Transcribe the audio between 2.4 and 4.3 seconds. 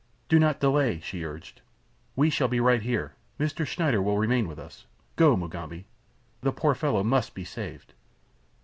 be all right here. Mr. Schneider will